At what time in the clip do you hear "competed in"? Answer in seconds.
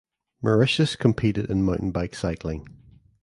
0.95-1.61